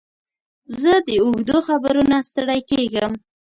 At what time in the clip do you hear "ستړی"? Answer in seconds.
2.29-2.59